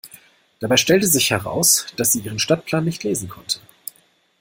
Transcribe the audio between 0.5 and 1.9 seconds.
Dabei stellte sich heraus,